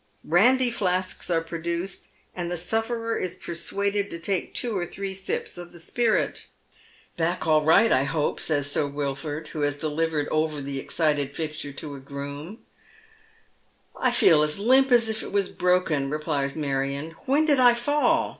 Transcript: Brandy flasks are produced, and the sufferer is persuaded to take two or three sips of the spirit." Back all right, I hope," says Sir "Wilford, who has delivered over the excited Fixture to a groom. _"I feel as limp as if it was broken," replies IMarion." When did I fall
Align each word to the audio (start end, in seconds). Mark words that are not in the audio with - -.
Brandy 0.23 0.71
flasks 0.71 1.29
are 1.29 1.41
produced, 1.41 2.07
and 2.35 2.49
the 2.49 2.57
sufferer 2.57 3.15
is 3.19 3.35
persuaded 3.35 4.09
to 4.09 4.17
take 4.17 4.51
two 4.55 4.75
or 4.75 4.83
three 4.83 5.13
sips 5.13 5.59
of 5.59 5.71
the 5.71 5.79
spirit." 5.79 6.47
Back 7.17 7.45
all 7.45 7.61
right, 7.63 7.91
I 7.91 8.05
hope," 8.05 8.39
says 8.39 8.67
Sir 8.71 8.87
"Wilford, 8.87 9.49
who 9.49 9.61
has 9.61 9.75
delivered 9.75 10.27
over 10.29 10.59
the 10.59 10.79
excited 10.79 11.35
Fixture 11.35 11.71
to 11.73 11.93
a 11.93 11.99
groom. 11.99 12.47
_"I 13.95 14.09
feel 14.09 14.41
as 14.41 14.57
limp 14.57 14.91
as 14.91 15.07
if 15.07 15.21
it 15.21 15.31
was 15.31 15.49
broken," 15.49 16.09
replies 16.09 16.55
IMarion." 16.55 17.11
When 17.27 17.45
did 17.45 17.59
I 17.59 17.75
fall 17.75 18.29